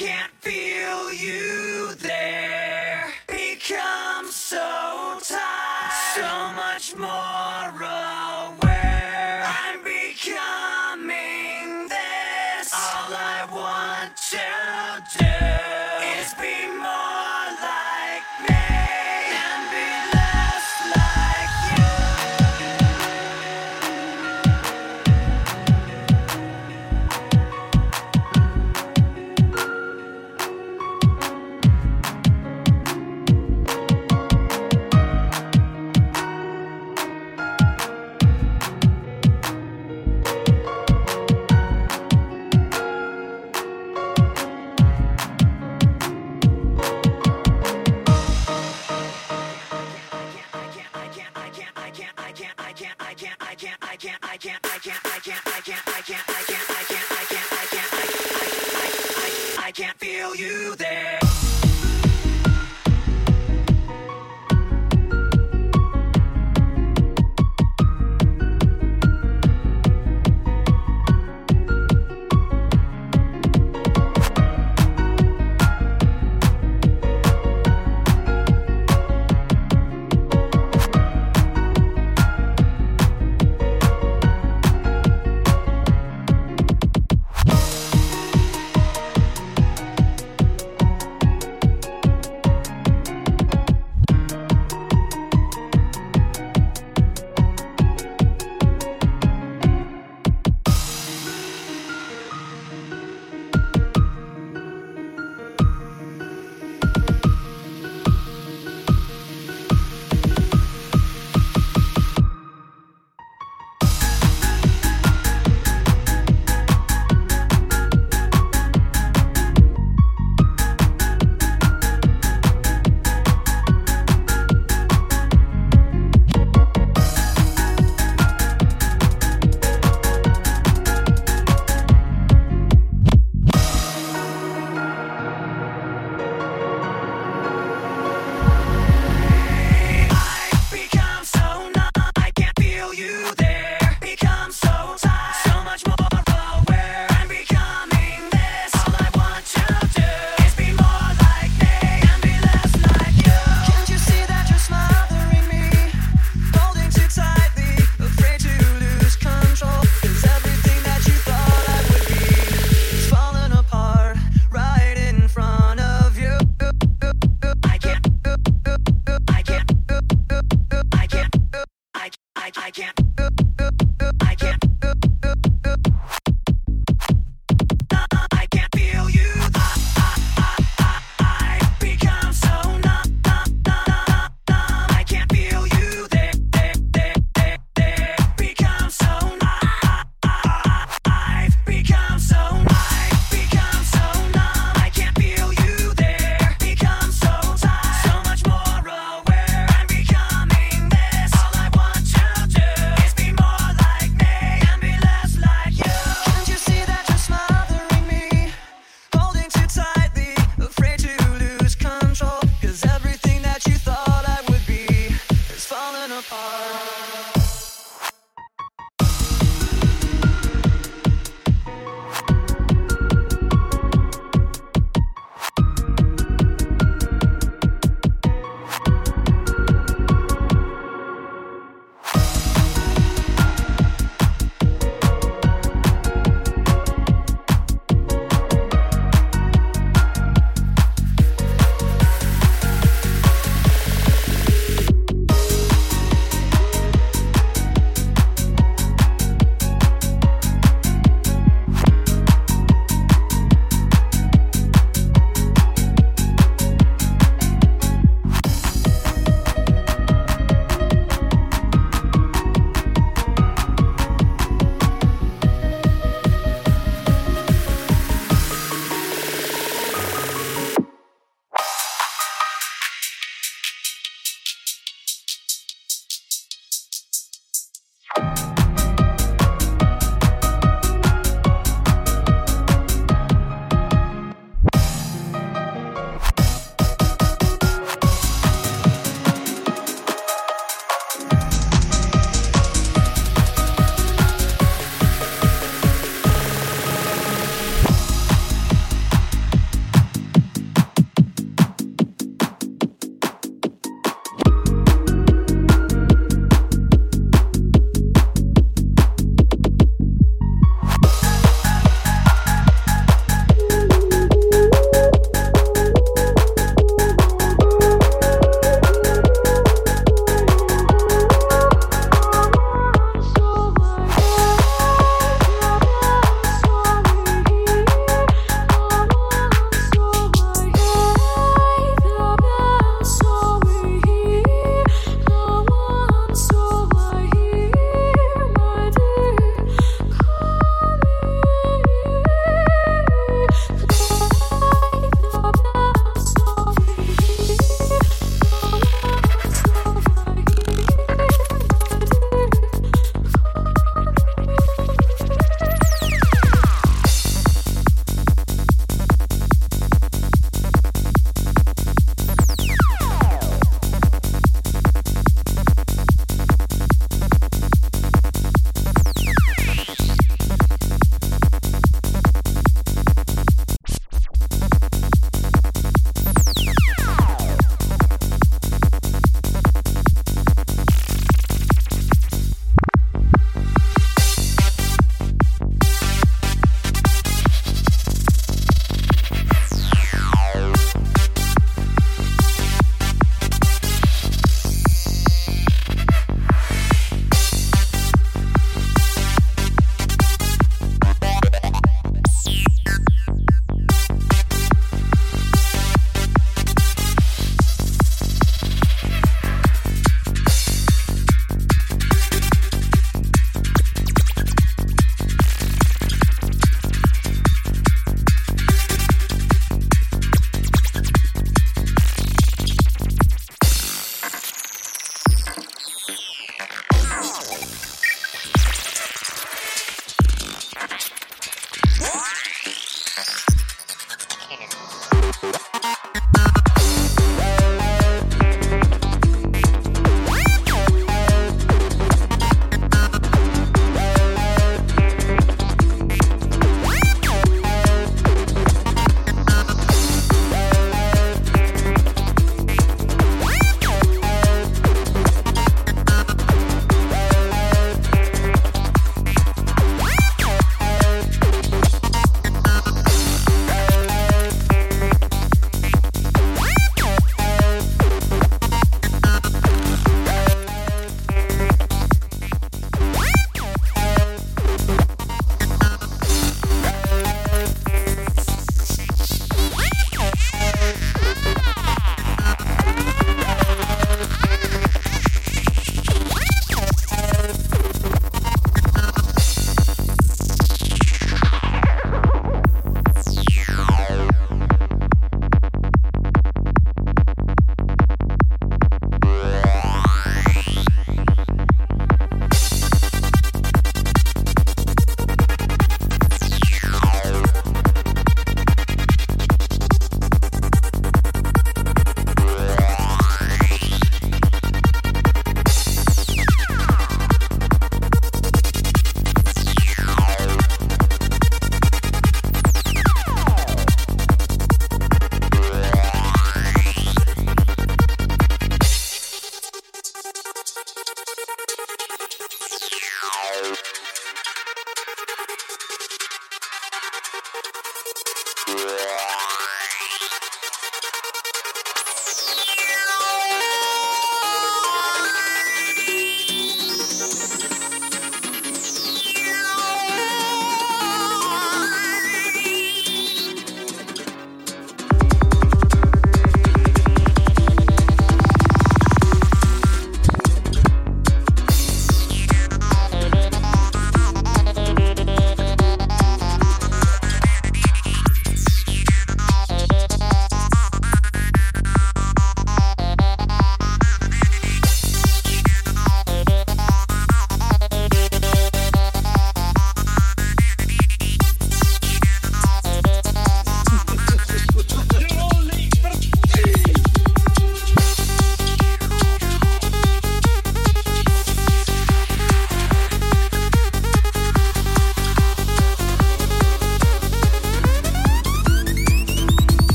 can't 0.00 0.32
feel 0.40 0.59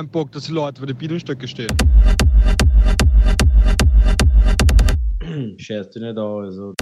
Keinen 0.00 0.08
Bock, 0.08 0.32
dass 0.32 0.44
die 0.44 0.52
Leute 0.52 0.78
vor 0.78 0.86
die 0.86 0.94
Bienenstöcke 0.94 1.46
stehen. 1.46 1.76
Scheiß 5.58 5.90
dich 5.90 6.02
nicht 6.02 6.16
an, 6.16 6.44
also. 6.44 6.72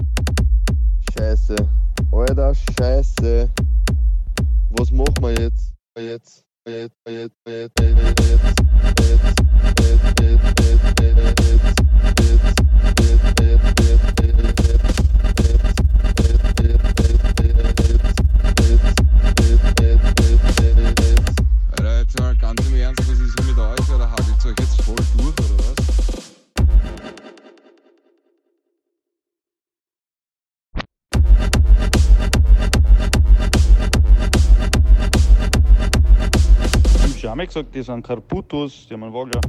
que 37.79 37.85
son 37.85 38.03
carputos, 38.03 38.89
llaman 38.91 39.13
boga. 39.13 39.41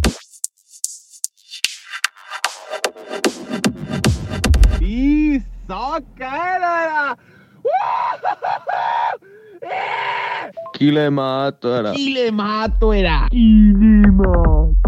Y 4.80 5.42
cara. 6.16 7.18
Kile 10.74 11.10
mato 11.10 11.76
era. 11.76 11.92
Kile 11.92 12.32
mato 12.32 12.94
era. 12.94 13.28
Kile 13.32 14.12
mato. 14.12 14.79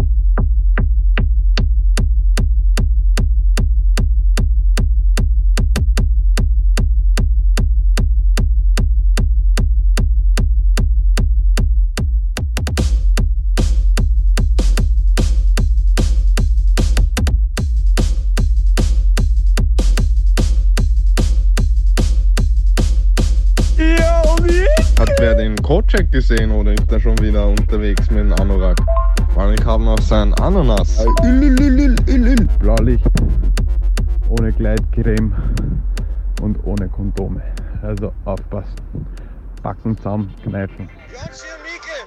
Gesehen 26.12 26.52
oder 26.52 26.72
ist 26.72 26.92
er 26.92 27.00
schon 27.00 27.18
wieder 27.18 27.46
unterwegs 27.46 28.08
mit 28.10 28.20
dem 28.20 28.32
Anorak? 28.34 28.76
Weil 29.34 29.54
ich 29.58 29.64
habe 29.64 29.82
noch 29.82 29.98
seinen 30.00 30.34
Ananas. 30.34 31.04
Blaulicht, 32.58 33.04
ohne 34.28 34.52
Gleitcreme 34.52 35.34
und 36.42 36.58
ohne 36.64 36.88
Kondome. 36.88 37.42
Also 37.82 38.12
aufpassen. 38.26 38.76
Backen 39.62 39.96
zusammen, 39.96 40.32
kneifen. 40.44 40.88
Jungs, 41.10 41.44
hier 41.44 41.56
Mikkel. 41.64 42.00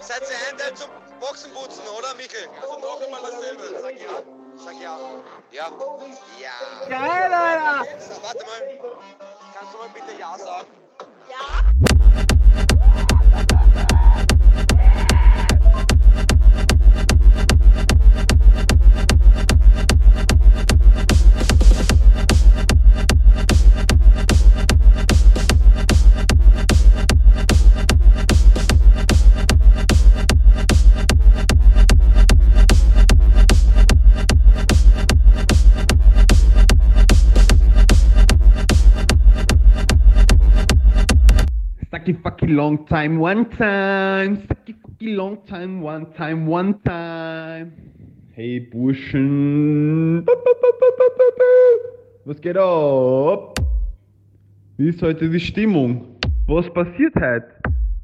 Seid 0.00 0.20
ihr 0.20 0.68
ein 0.68 0.76
zum 0.76 0.88
Boxenputzen, 1.18 1.82
oder 1.98 2.14
Mikkel? 2.16 2.46
Also 2.60 2.74
noch 2.78 3.00
einmal 3.02 3.20
dasselbe. 3.22 3.62
Sag 3.80 3.94
ja. 3.94 4.22
Sag 4.62 4.74
ja. 4.82 4.98
Ja. 5.50 5.70
Ja. 6.40 6.88
Geil, 6.88 7.32
Alter! 7.32 7.88
Warte 8.22 8.44
mal. 8.44 8.60
Kannst 9.54 9.72
du 9.72 9.78
mal 9.78 9.88
bitte 9.94 10.20
Ja 10.20 10.36
sagen? 10.36 10.66
Stucky 11.34 11.93
long 42.54 42.86
time, 42.86 43.18
one 43.18 43.50
time. 43.50 44.42
Stucky 44.44 44.74
fucky 44.74 45.16
long 45.16 45.38
time, 45.46 45.82
one 45.82 46.06
time, 46.14 46.46
one 46.46 46.74
time. 46.84 47.72
Hey 48.32 48.60
Burschen. 48.60 50.24
Was 52.24 52.40
geht 52.40 52.56
ab? 52.56 53.58
Wie 54.76 54.88
ist 54.88 55.02
heute 55.02 55.28
die 55.28 55.40
Stimmung? 55.40 56.16
Was 56.46 56.72
passiert 56.72 57.14
heute? 57.16 57.48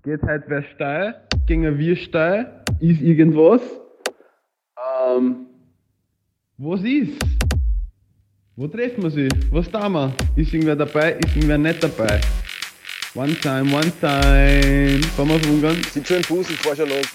Geht 0.03 0.23
heute 0.23 0.45
wer 0.49 0.63
steil? 0.75 1.15
Gehen 1.47 1.79
wir 1.79 1.97
steil? 1.97 2.65
Ist 2.81 3.01
irgendwas? 3.01 3.63
Ähm. 5.17 5.47
Was 6.59 6.83
ist? 6.83 7.19
Wo 8.57 8.67
treffen 8.67 9.03
wir 9.03 9.11
sich? 9.11 9.33
Was 9.51 9.71
tun 9.71 9.93
wir? 9.93 10.13
Ist 10.37 10.53
irgendwer 10.53 10.77
dabei? 10.77 11.13
Ist 11.13 11.37
irgendwer 11.37 11.59
nicht 11.59 11.83
dabei? 11.83 12.21
One 13.13 13.35
time, 13.41 13.73
one 13.73 13.91
time. 14.01 15.03
Wir 15.03 15.35
auf 15.35 15.47
Ungarn? 15.49 15.83
Sieht 15.93 16.07
schon 16.07 16.19
im 16.19 16.23
Fuß, 16.23 16.49
ich 16.51 16.61
fahr 16.61 16.77
schon 16.77 16.89
los. 16.91 17.07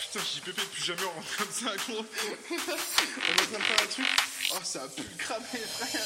Putain, 0.00 0.20
j'y 0.32 0.40
pépé 0.40 0.62
plus 0.72 0.84
jamais 0.86 1.02
on 1.02 1.10
rentre 1.10 1.36
comme 1.36 1.50
ça, 1.50 1.76
gros. 1.86 1.98
on 2.00 2.54
est 2.54 2.62
en 2.62 3.44
train 3.44 3.58
de 3.58 3.62
faire 3.62 3.82
un 3.82 3.88
truc. 3.92 4.06
Oh, 4.52 4.60
ça 4.62 4.84
a 4.84 4.88
pu 4.88 5.02
cramer, 5.18 5.60
frère. 5.68 6.00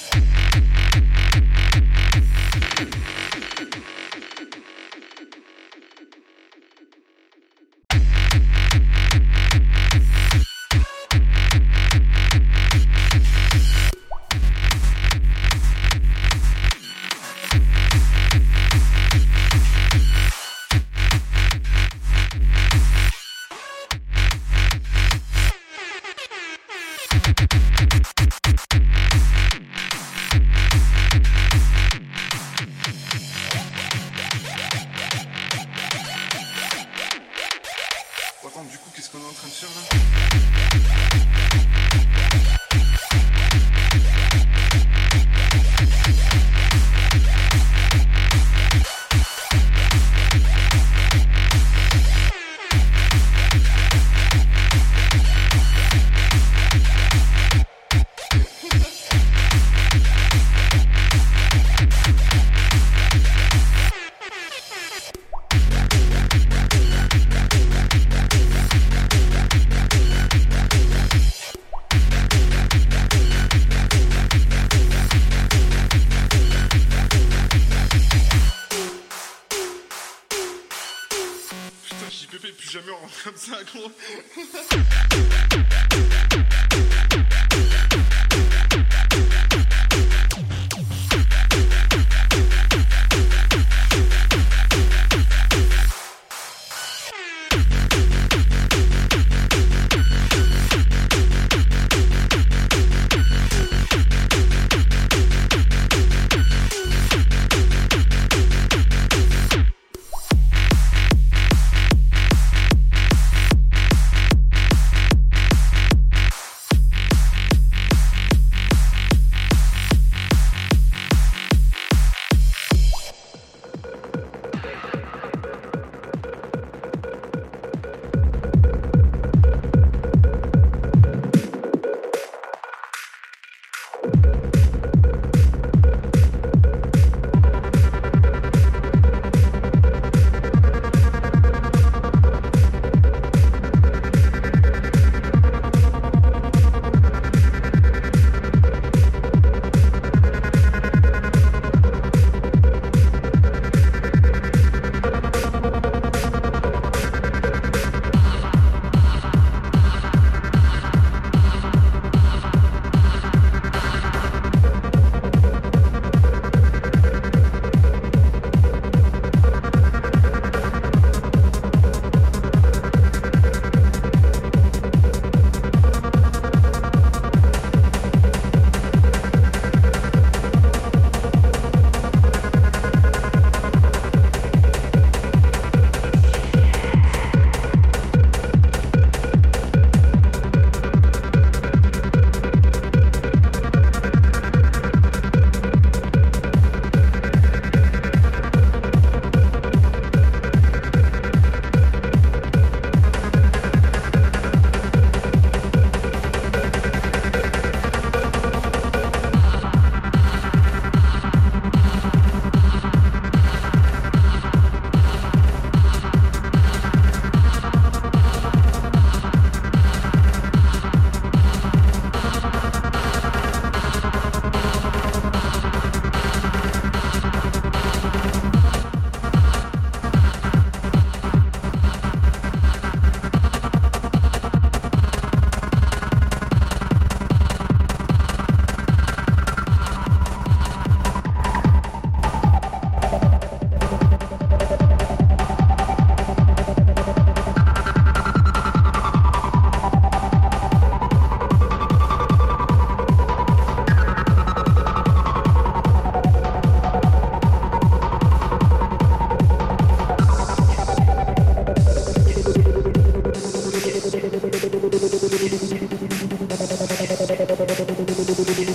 Thank 268.29 268.59
you. 268.59 268.68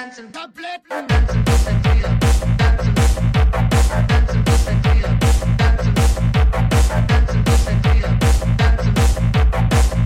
Ganzen 0.00 0.32
Tabletten. 0.32 1.06
Ganzen 1.08 1.44
Tabletten. 1.44 2.18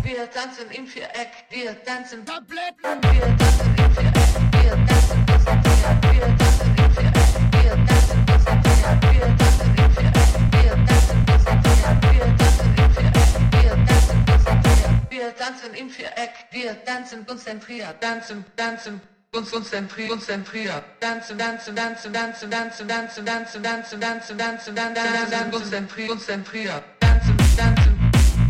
Wir 0.03 0.31
tanzen 0.33 0.71
im 0.73 0.87
Viereck, 0.89 1.31
wir 1.51 1.85
tanzen. 1.85 2.27
Tabletten, 2.27 3.03
wir 3.03 3.37
tanzen 3.37 3.75
im 3.79 3.91
Viereck, 3.95 4.35
wir 4.51 4.75
tanzen 4.85 5.27
bis 5.27 5.47
ans 5.47 5.65
wir 6.11 6.27
tanzen 6.39 6.75
im 6.77 6.91
Viereck, 6.91 7.39
wir 7.53 7.77
tanzen 7.87 8.27
bis 8.27 8.47
ans 8.49 8.67
wir 9.15 9.37
tanzen 9.39 9.77
im 9.79 9.91
Viereck, 9.95 10.35
wir 10.51 10.75
tanzen 10.87 11.25
bis 11.25 11.47
ans 11.47 11.65
wir 12.11 12.27
tanzen 12.37 12.75
im 12.75 12.91
Viereck, 12.91 13.31
wir 13.53 13.75
tanzen 13.87 14.19
bis 14.27 14.45
ans 14.49 14.67
wir 15.11 15.37
tanzen 15.37 15.75
im 15.75 15.89
Viereck, 15.89 16.35
wir 16.51 16.85
tanzen 16.85 17.25
konzentriert, 17.25 18.01
tanzen, 18.01 18.45
tanzen 18.57 19.01
uns 19.35 19.51
konzentrieren, 19.51 20.11
konzentrieren, 20.11 20.83
tanzen, 21.01 21.37
tanzen, 21.37 21.75
tanzen, 21.75 22.13
tanzen, 22.13 22.51
tanzen, 22.51 22.87
tanzen, 22.89 23.27
tanzen, 23.27 23.65
tanzen, 23.65 24.01
tanzen, 24.01 24.39
tanzen, 24.39 24.75
tanzen, 24.75 25.31
tanzen, 25.31 25.51
konzentrieren, 25.51 26.09
konzentrieren, 26.09 26.83
tanzen, 27.01 27.37
tanzen, 27.57 27.99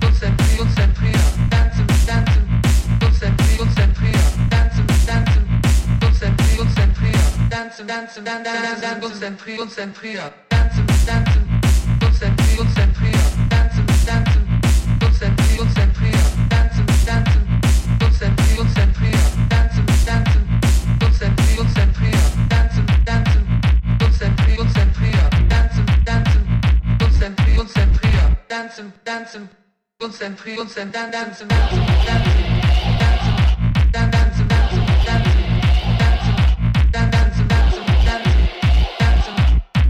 konzentrieren, 0.00 0.56
konzentrieren, 0.58 1.48
tanzen, 1.50 1.86
tanzen, 2.06 2.60
konzentrieren, 3.00 3.56
konzentrieren, 3.56 4.48
tanzen, 4.50 4.86
tanzen, 5.06 5.60
konzentrieren, 6.00 6.56
konzentrieren, 6.56 7.48
tanzen, 7.48 7.86
tanzen, 7.86 8.24
tanzen, 8.24 8.44
tanzen, 8.44 9.00
konzentrieren, 9.00 9.58
konzentrieren, 9.58 10.32
tanzen, 10.48 10.86
tanzen, 11.06 11.60
konzentrieren, 11.98 12.56
konzentrieren, 12.56 12.93
tanzen, 28.74 28.92
tanzen, 29.04 29.48
konzentrieren, 29.98 30.68
tanzen, 30.68 30.90
tanzen, 30.90 31.48
tanzen, 31.48 31.48
tanzen, 31.48 31.86
tanzen, 33.92 34.18
tanzen, 34.18 34.48
tanzen, 34.48 34.86
tanzen. 34.88 35.24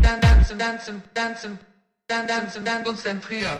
Tanzen, 0.02 0.58
tanzen, 0.58 1.02
tanzen, 1.14 1.58
tanzen, 2.06 2.64
tanzen, 2.64 2.84
konzentrieren. 2.84 3.56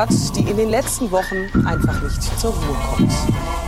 Stadt, 0.00 0.36
die 0.36 0.48
in 0.48 0.56
den 0.56 0.70
letzten 0.70 1.10
Wochen 1.10 1.66
einfach 1.66 2.00
nicht 2.00 2.40
zur 2.40 2.52
Ruhe 2.52 2.76
kommt. 2.96 3.12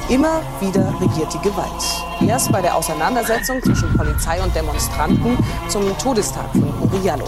Immer 0.09 0.41
wieder 0.61 0.95
regiert 0.99 1.35
die 1.35 1.49
Gewalt. 1.49 1.83
Erst 2.27 2.51
bei 2.51 2.63
der 2.63 2.75
Auseinandersetzung 2.75 3.63
zwischen 3.63 3.95
Polizei 3.97 4.43
und 4.43 4.55
Demonstranten 4.55 5.37
zum 5.69 5.83
Todestag 5.99 6.51
von 6.53 6.73
Uriallo. 6.81 7.27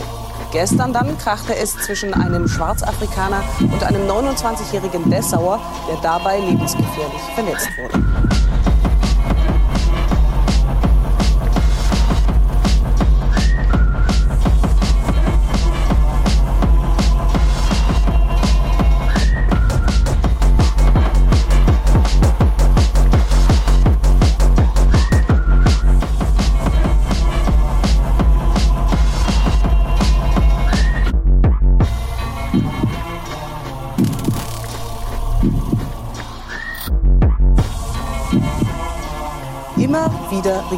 Gestern 0.53 0.93
dann 0.95 1.19
krachte 1.19 1.55
es 1.55 1.77
zwischen 1.77 2.15
einem 2.15 2.49
Schwarzafrikaner 2.49 3.43
und 3.61 3.85
einem 3.85 4.09
29-jährigen 4.09 5.11
Dessauer, 5.11 5.61
der 5.89 5.97
dabei 6.01 6.39
lebensgefährlich 6.39 7.23
verletzt 7.35 7.69
wurde. 7.77 8.03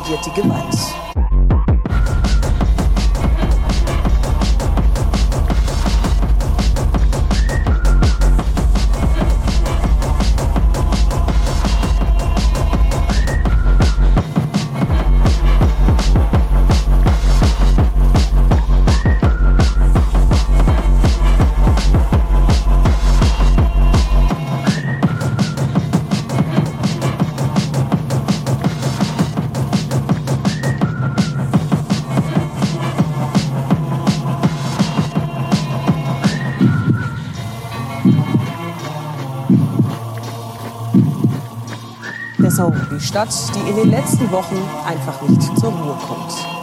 Wieder 0.04 0.20
regiert 0.20 0.95
Stadt, 43.16 43.32
die 43.54 43.70
in 43.70 43.76
den 43.76 43.90
letzten 43.92 44.30
Wochen 44.30 44.62
einfach 44.86 45.22
nicht 45.22 45.58
zur 45.58 45.70
Ruhe 45.70 45.96
kommt. 46.06 46.55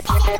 Thank 0.00 0.38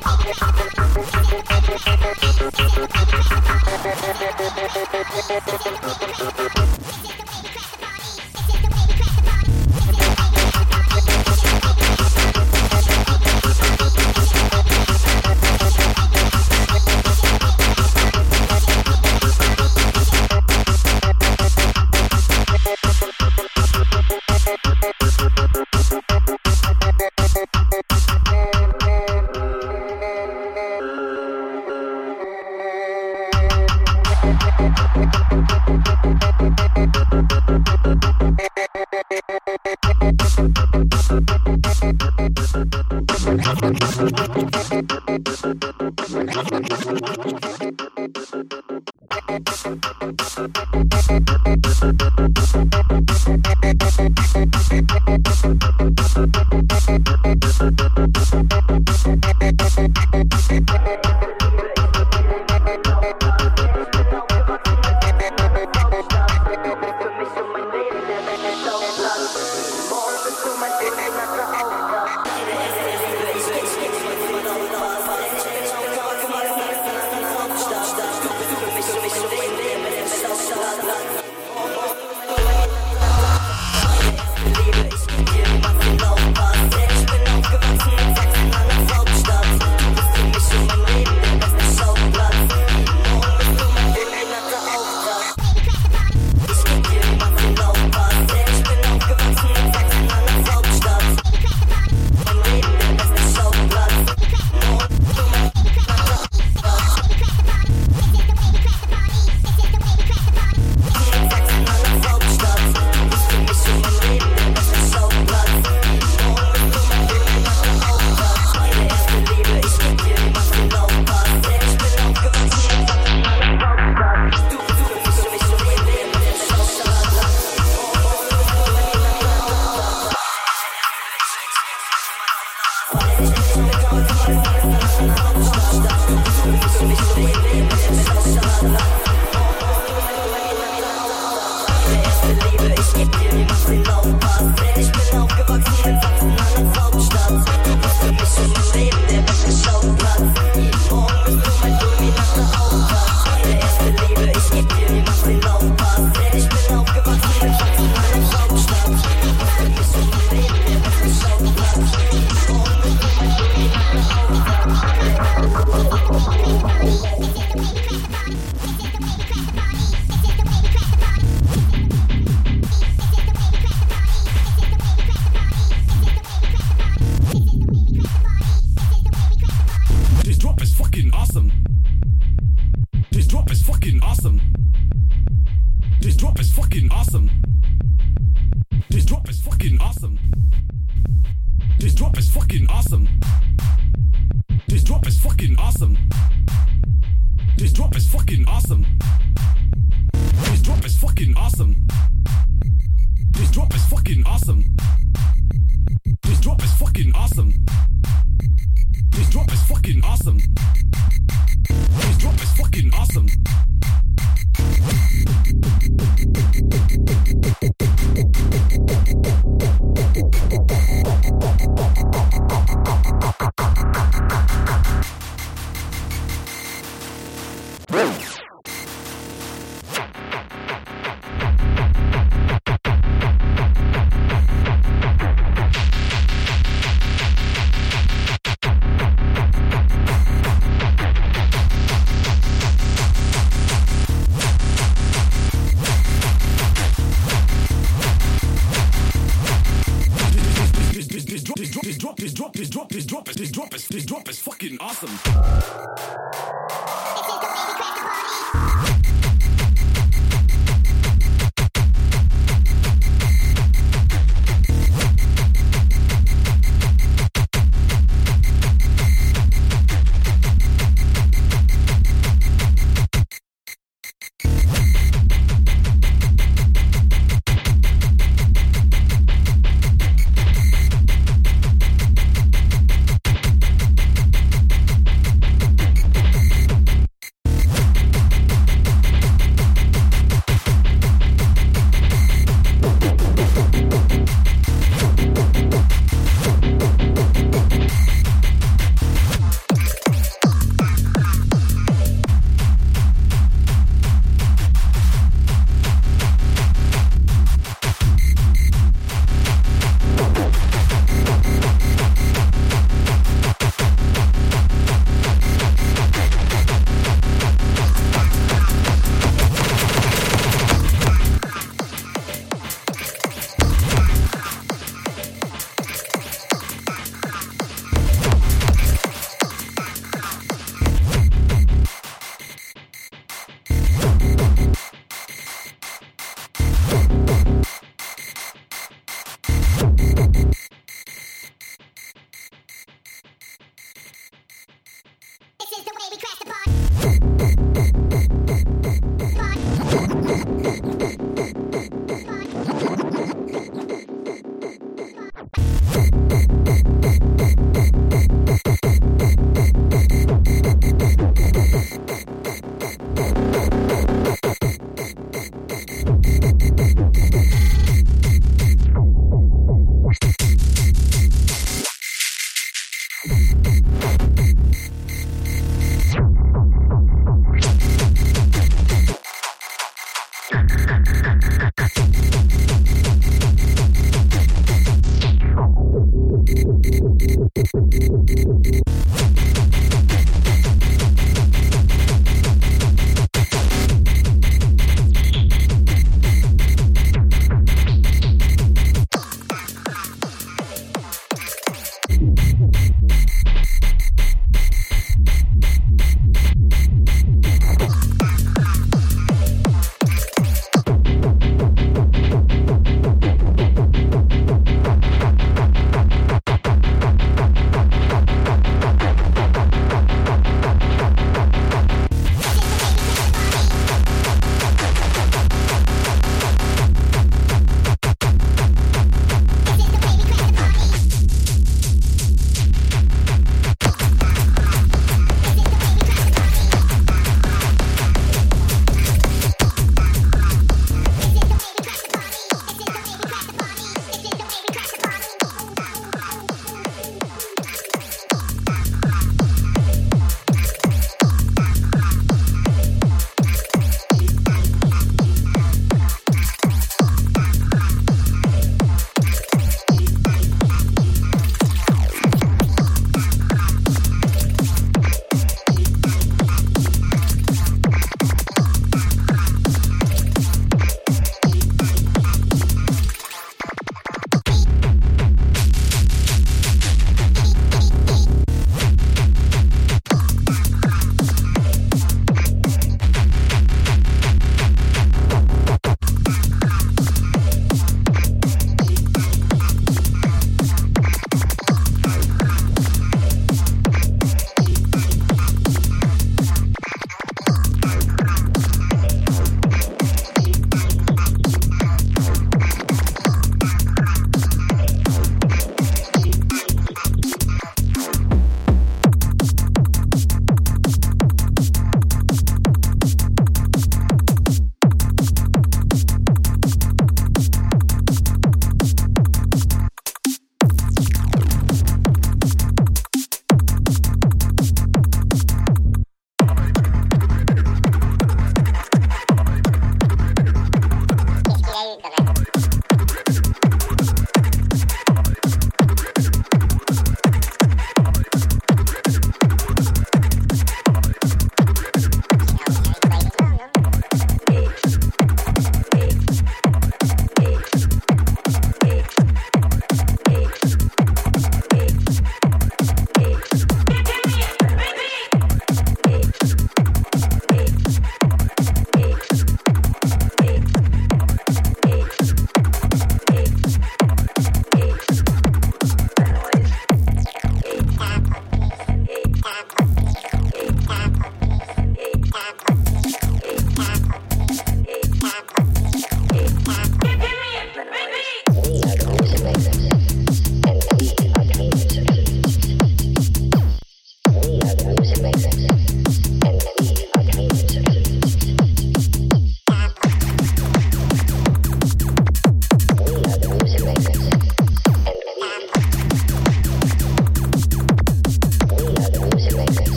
you. 7.09 7.18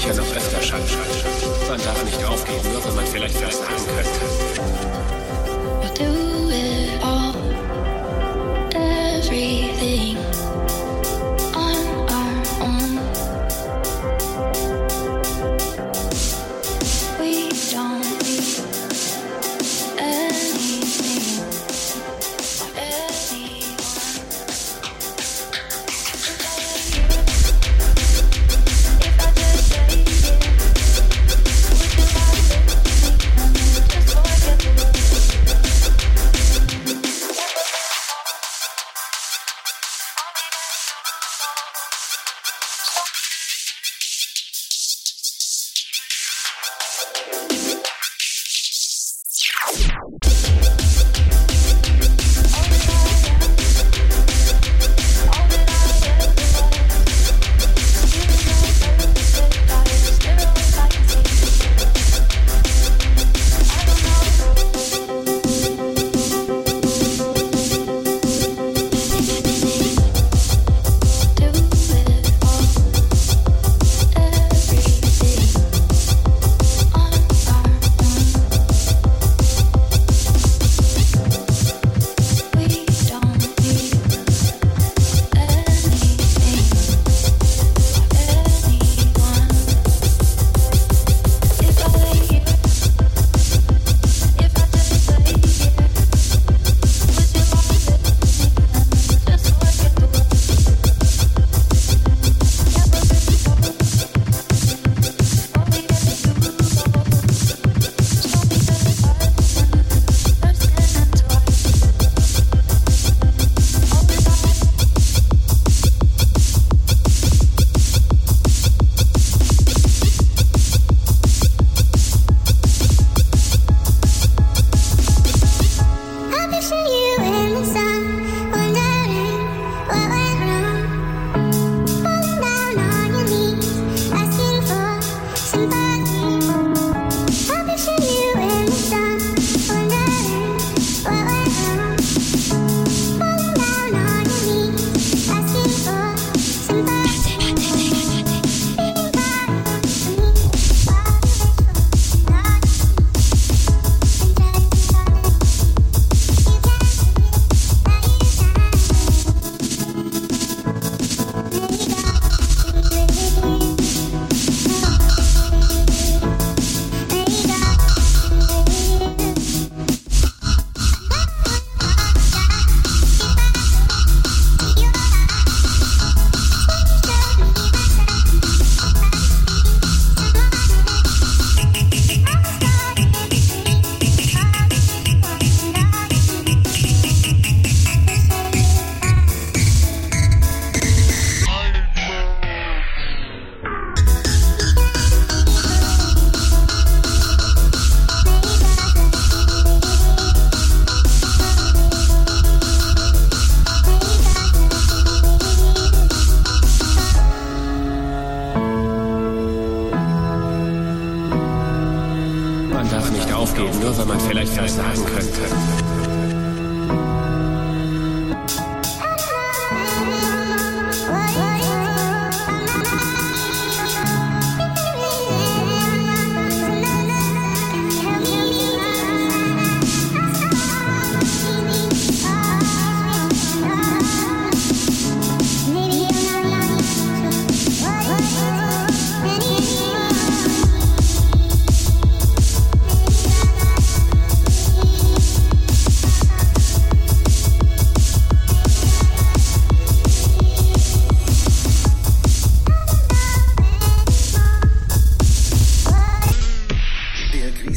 sicher 0.00 0.14
noch 0.14 0.34
öfter 0.34 0.62
Schall. 0.62 0.80
Man 1.68 1.78
darf 1.82 2.04
nicht 2.04 2.24
aufgeben, 2.24 2.72
nur 2.72 2.84
wenn 2.84 2.94
man 2.94 3.06
vielleicht 3.06 3.40
erst 3.40 3.62
könnte. 3.66 4.19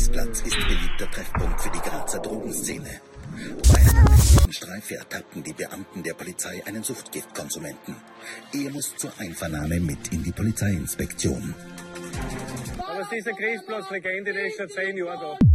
Königsplatz 0.04 0.42
ist 0.42 0.58
beliebter 0.68 1.10
Treffpunkt 1.12 1.62
für 1.62 1.70
die 1.70 1.80
Grazer 1.80 2.20
Drogenszene. 2.20 3.00
Bei 3.72 3.80
einer 3.80 4.10
einem 4.44 4.52
Streife 4.52 4.96
ertappten 4.96 5.44
die 5.44 5.54
Beamten 5.54 6.04
der 6.04 6.14
Polizei 6.14 6.62
einen 6.66 6.84
Suchtgiftkonsumenten. 6.84 7.96
Er 8.54 8.72
muss 8.72 8.96
zur 8.98 9.12
Einvernahme 9.18 9.80
mit 9.80 10.12
in 10.12 10.24
die 10.24 10.32
Polizeiinspektion. 10.32 11.56
Aber 12.80 13.00
es 13.00 13.12
ist 13.18 13.28
eine 13.28 13.38
Kriegsplatz-Legende, 13.38 14.34
der 14.34 14.48
ist 14.48 14.58
schon 14.58 14.70
zehn 14.70 14.98
Jahre 14.98 15.38
da. 15.40 15.54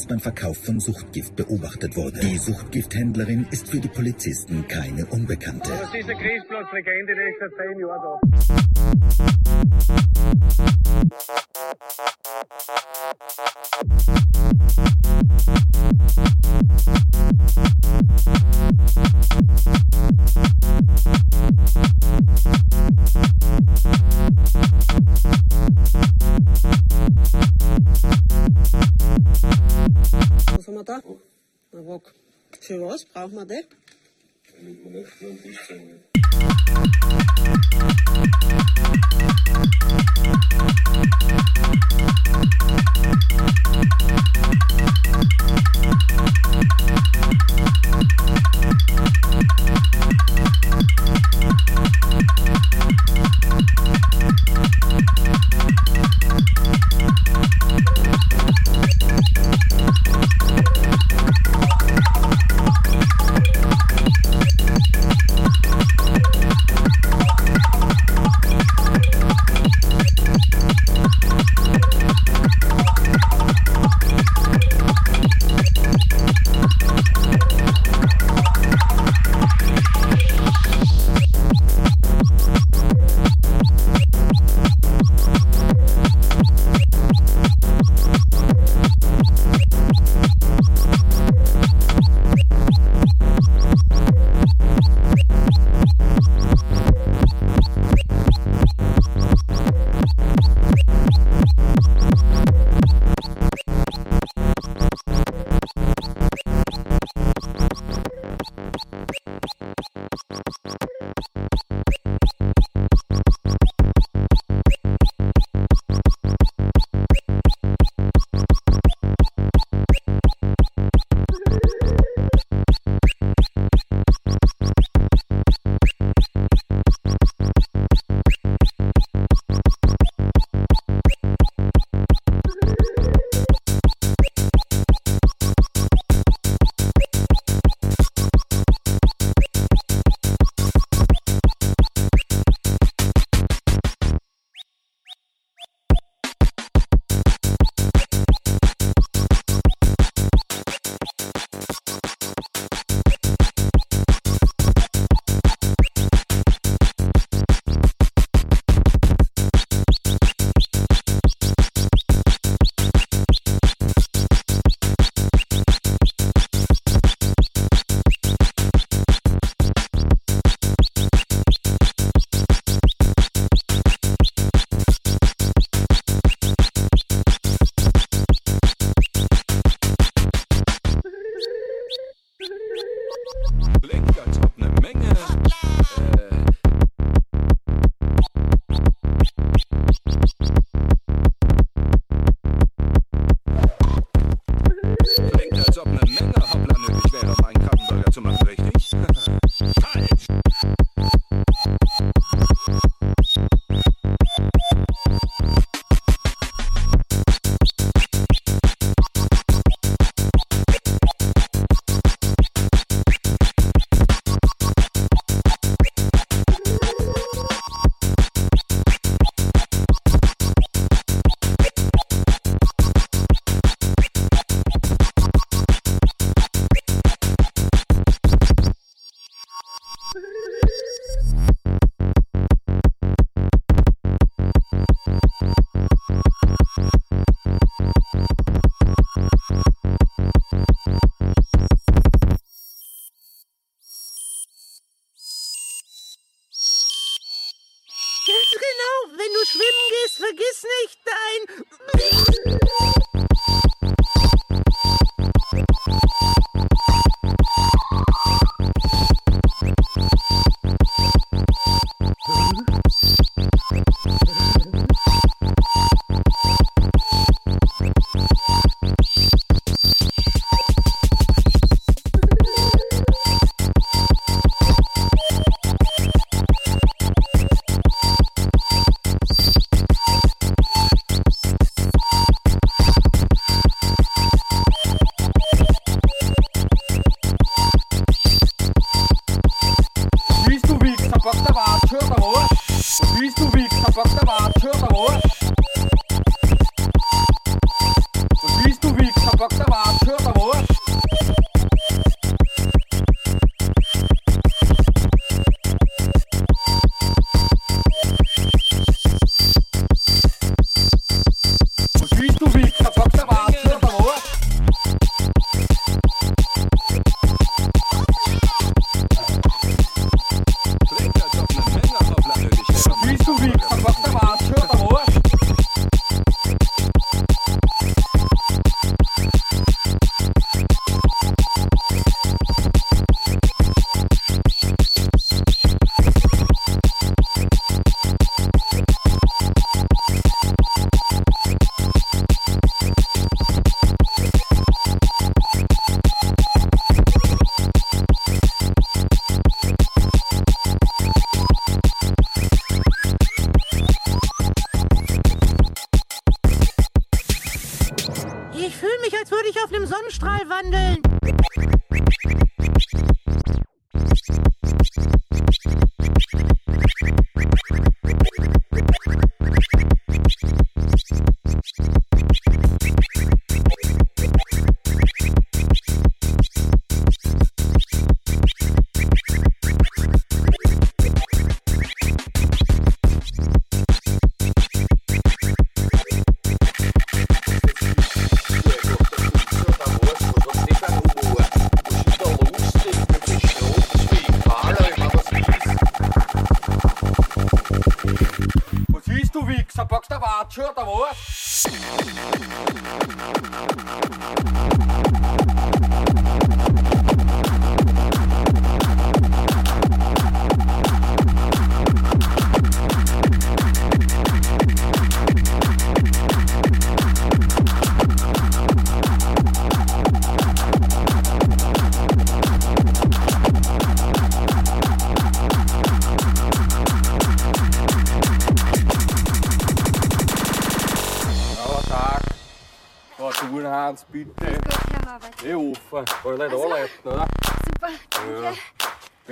Griesplatz 0.00 0.06
beim 0.06 0.20
Verkauf 0.20 0.56
von 0.64 0.80
Suchtgift 0.80 1.36
beobachtet 1.36 1.96
wurde. 1.96 2.20
Die 2.20 2.38
Suchtgifthändlerin 2.38 3.46
ist 3.50 3.70
für 3.70 3.80
die 3.80 3.88
Polizisten 3.88 4.66
keine 4.68 5.04
Unbekannte. 5.06 5.70
Das 5.70 5.94
ist 5.94 6.08
eine 6.08 6.14
Griesplatz-Legende, 6.14 7.14
die 7.14 7.20
ist 7.20 7.38
schon 7.38 7.50
zehn 7.56 7.80
Jahre 7.80 8.00
da. 8.02 8.19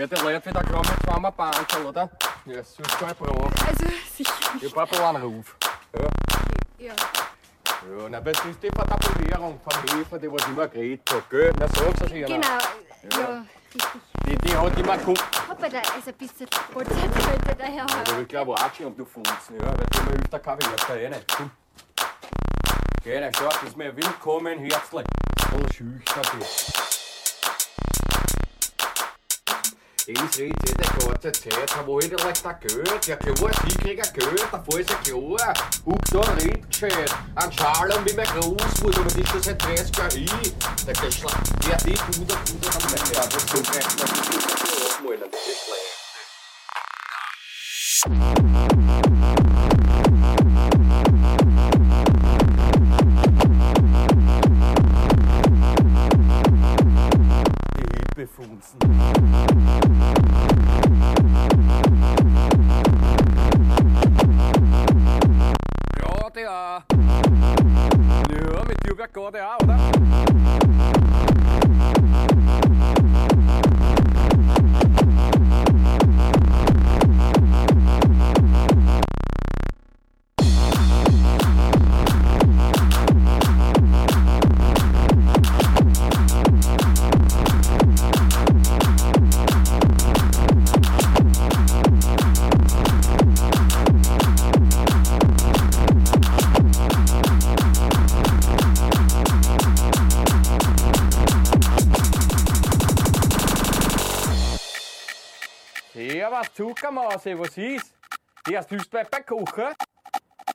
Die 0.09 0.15
Leute 0.15 0.49
wieder 0.49 0.65
kommen 0.65 0.89
mit 0.89 1.03
zweimal 1.05 1.33
Bankel, 1.33 1.85
oder? 1.85 2.11
Ja, 2.47 2.65
sonst 2.65 2.99
kein 2.99 3.15
Problem. 3.15 3.45
Also, 3.45 3.95
sicher. 4.17 4.33
Ich 4.59 4.73
brauche 4.73 4.97
einen 5.05 5.17
Anruf. 5.17 5.55
Ja. 5.95 6.87
Ja. 6.87 6.93
Ja, 6.93 8.09
na, 8.09 8.21
das 8.21 8.43
ist 8.47 8.63
die 8.63 8.71
Vertabulierung 8.71 9.61
vom 9.61 9.99
Hefer, 9.99 10.19
die 10.19 10.33
was 10.33 10.47
immer 10.47 10.67
geredet 10.67 11.13
hat, 11.13 11.29
gell? 11.29 11.53
Na, 11.61 11.69
sag's 11.69 12.03
euch 12.03 12.13
Genau, 12.13 12.31
ja, 12.39 13.45
richtig. 13.75 14.01
Die, 14.27 14.37
die 14.37 14.57
hat 14.57 14.79
immer 14.79 14.97
geguckt. 14.97 15.25
Papa, 15.47 15.69
da 15.69 15.79
ist 15.79 16.09
ein 16.09 16.15
bisschen 16.15 16.49
Polizei 16.73 17.09
könnte 17.09 17.55
daher 17.59 17.77
Ja, 17.77 17.87
da 18.05 18.17
will 18.17 18.23
ich 18.23 18.29
glaube 18.29 18.53
Watschen 18.53 18.87
und 18.87 18.99
du 18.99 19.05
Funzen, 19.05 19.57
ja, 19.61 19.67
weil 19.67 19.87
du 19.91 20.11
mir 20.11 20.19
der 20.23 20.41
Kaffee, 20.41 20.65
da 20.89 20.97
eh 20.97 21.09
nicht. 21.11 21.37
Komm. 21.37 21.51
Geh, 23.05 23.21
na, 23.21 23.31
schau, 23.37 23.67
ist 23.67 23.77
mir 23.77 23.95
willkommen, 23.95 24.59
herzlich. 24.59 25.07
Voll 25.51 25.73
schüchtern 25.73 26.39
bist. 26.39 26.98
Ich 30.11 30.19
rede 30.39 30.55
jede 30.67 30.89
ganze 31.23 31.33
Zeit, 31.51 31.87
wo 31.87 31.99
ich 31.99 32.07
vielleicht 32.07 32.43
da 32.43 32.53
Geld? 32.53 33.07
Ja 33.07 33.17
klar, 33.17 33.51
sie 33.63 33.77
kriegen 33.77 34.03
Geld, 34.15 34.49
davor 34.51 34.81
ist 34.81 34.89
ja 34.89 34.97
klar. 34.97 35.55
Huck 35.85 35.99
so 36.11 36.21
ein 36.23 36.39
Rind 36.39 36.71
gescheit, 36.71 37.15
ein 37.35 37.53
Schalom 37.53 38.07
wie 38.07 38.15
mein 38.15 38.27
Großmutter, 38.27 39.01
aber 39.01 39.11
die 39.11 39.21
ist 39.21 39.29
schon 39.29 39.43
seit 39.43 39.63
30 39.63 39.97
Jahren 39.99 40.11
hin. 40.11 40.55
Der 40.87 40.95
Geschla... 40.95 41.31
Ja, 41.69 41.77
die 41.85 41.93
Bruder, 41.93 42.37
Bruder, 42.37 42.71
dann 42.73 42.91
mein 42.91 43.13
Ja, 43.13 43.27
das 43.27 43.47
kommt 43.47 43.75
recht, 43.75 44.01
das 44.01 44.11
ist 44.11 44.31
nicht 44.31 44.51
abmalen, 44.97 45.21
das 45.31 45.47
ist 45.47 45.65
schlecht. 45.65 45.99
Die 48.07 48.11
Hilfefunzen. 48.11 48.48
Ja, 48.48 48.48
der 58.19 58.27
auch. 58.27 58.77
Ja, 68.31 68.65
mit 68.67 68.85
dir 68.85 68.97
der 69.31 69.55
auch, 69.55 69.63
oder? 69.63 69.79
Zuckermaße, 106.59 107.39
was 107.39 107.57
ist? 107.57 107.95
Ja, 108.49 108.59
hast 108.59 108.69
du 108.69 108.77
bei 108.91 109.05
Kochen? 109.05 109.73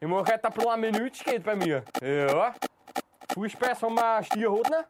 Ich 0.01 0.05
mache 0.05 0.33
heute 0.33 0.43
ein 0.43 0.53
paar 0.53 0.75
Minuten 0.75 1.17
geht 1.23 1.41
bei 1.41 1.55
mir. 1.55 1.81
Ja. 2.01 2.53
Fußspeis 3.33 3.81
haben 3.81 3.95
wir 3.95 4.21
Stierhoden. 4.21 4.83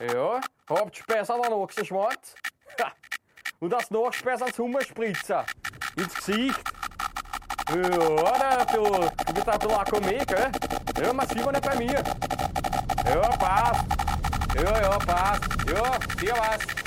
Ja. 0.00 0.40
Hauptspeis 0.70 1.28
wir 1.30 1.46
einen 1.46 1.54
Ochsenschwanz. 1.54 2.36
Ha. 2.80 2.92
Und 3.58 3.74
als 3.74 3.90
Nachspeis 3.90 4.40
einen 4.40 4.52
Sommerspritzer. 4.52 5.44
Ins 5.96 6.14
Gesicht. 6.14 6.60
Ja, 7.70 8.64
du, 8.66 8.84
du 8.84 9.34
bist 9.34 9.48
ein 9.48 9.58
bisschen 9.58 9.72
Akkumet, 9.72 10.28
gell? 10.28 10.52
Ja, 11.02 11.12
man 11.12 11.28
sieht 11.28 11.44
man 11.44 11.54
nicht 11.56 11.68
bei 11.68 11.76
mir. 11.76 12.04
Ja, 13.04 13.20
passt. 13.36 13.84
Ja, 14.54 14.80
ja, 14.80 14.98
passt. 14.98 15.42
Ja, 15.68 15.98
servus. 16.20 16.76
Was 16.76 16.85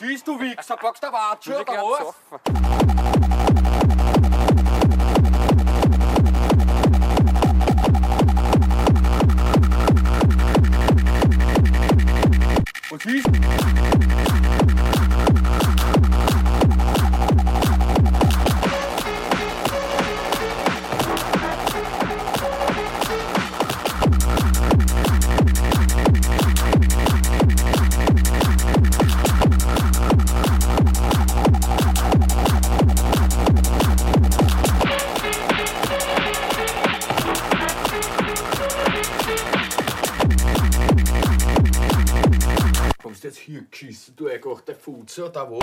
ist 0.00 0.26
du, 0.26 0.40
Wichser? 0.40 0.76
Packst 0.76 1.02
du 1.02 1.06
eine 1.08 1.16
Watsche 1.16 1.60
oder 1.60 1.72
was? 1.72 2.14
Was 12.90 13.04
ist? 13.04 14.47
Jetzt 43.28 43.38
hier 43.40 43.62
geschissen, 43.70 44.16
du 44.16 44.26
eingeachter 44.26 44.74
Futze 44.74 45.26
oder 45.26 45.50
was? 45.50 45.58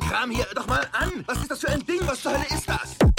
Kram 0.00 0.30
hier 0.30 0.46
doch 0.54 0.66
mal 0.66 0.86
an. 0.92 1.24
Was 1.26 1.38
ist 1.38 1.50
das 1.50 1.60
für 1.60 1.68
ein 1.68 1.84
Ding? 1.86 2.00
Was 2.02 2.20
zur 2.22 2.32
Hölle 2.32 2.46
ist 2.46 2.68
das? 2.68 3.15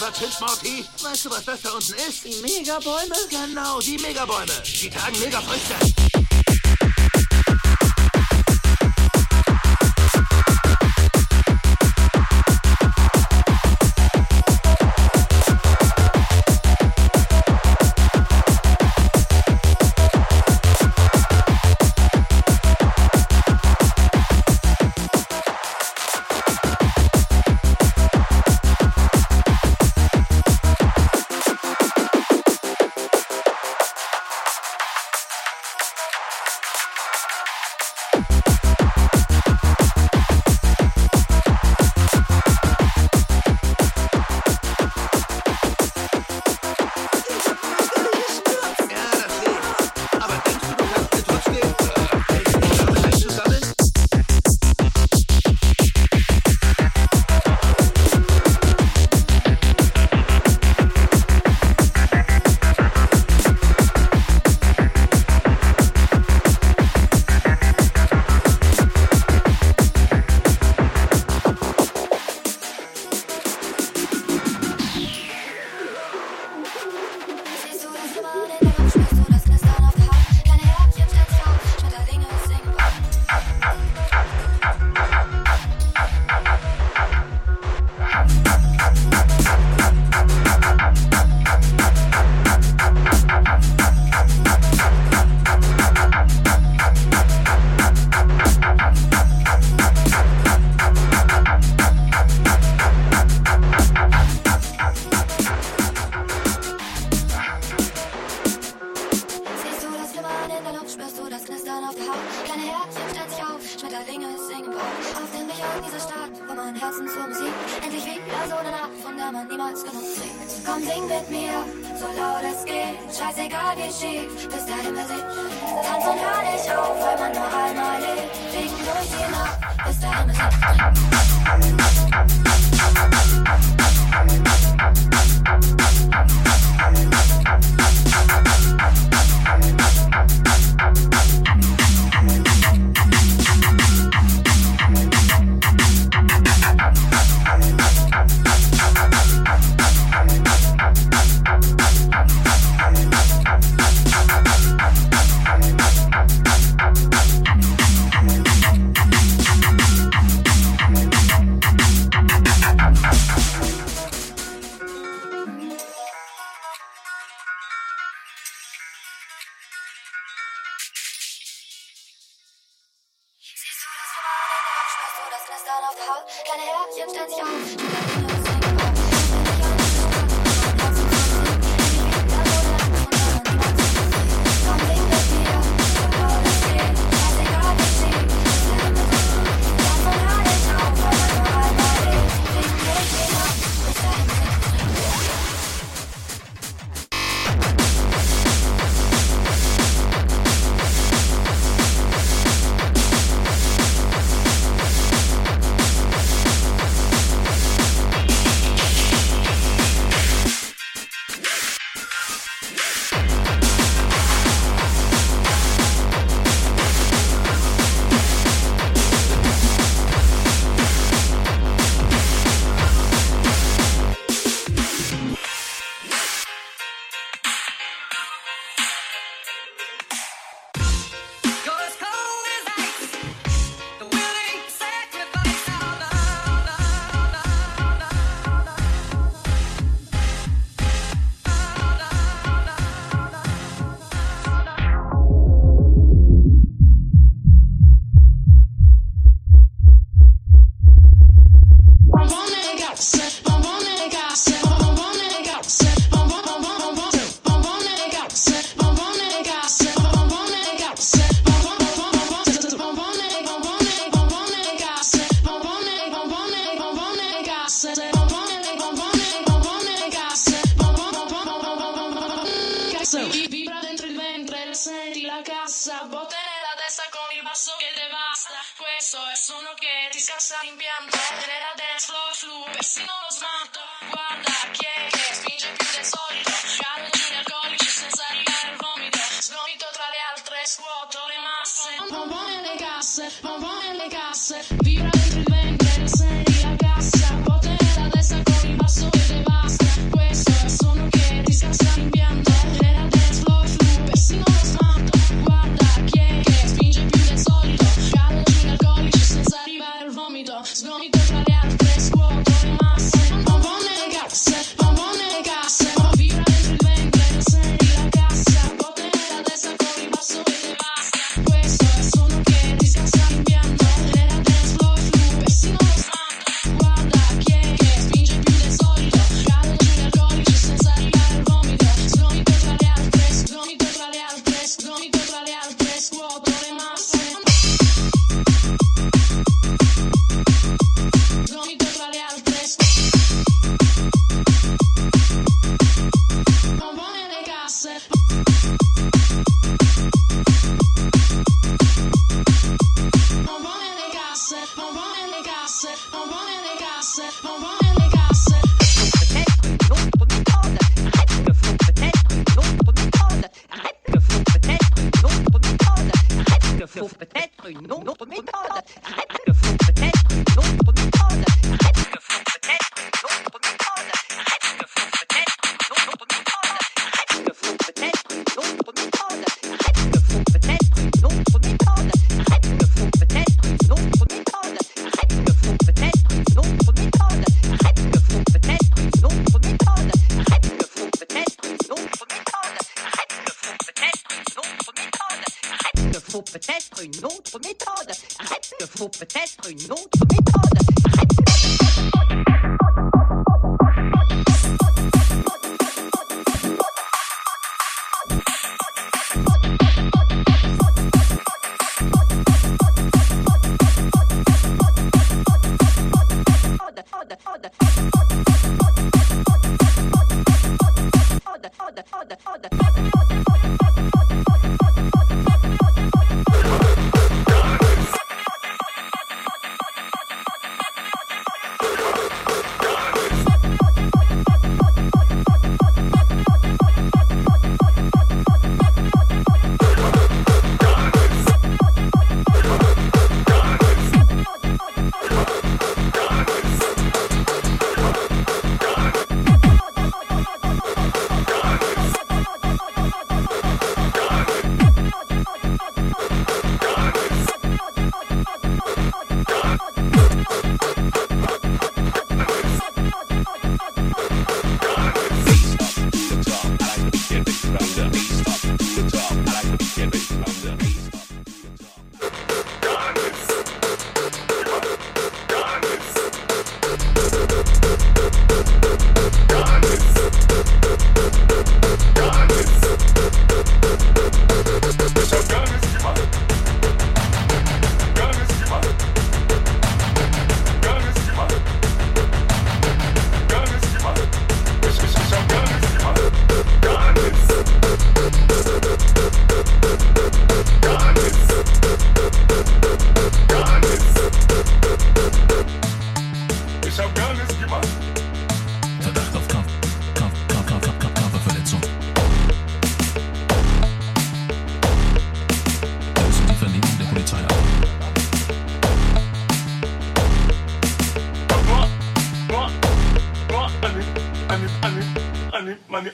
was 0.00 0.18
hilft, 0.18 0.40
Morty? 0.40 0.84
Weißt 1.02 1.24
du, 1.24 1.30
was 1.30 1.44
das 1.44 1.62
da 1.62 1.70
unten 1.70 1.94
ist? 1.94 2.24
Die 2.24 2.40
Megabäume? 2.42 3.14
Genau, 3.28 3.80
die 3.80 3.98
Megabäume. 3.98 4.52
Die 4.64 4.88
tragen 4.88 5.18
Megafrüchte. 5.18 5.99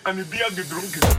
and 0.06 0.30
be 0.30 0.38
a 0.40 0.50
drunk. 0.50 1.15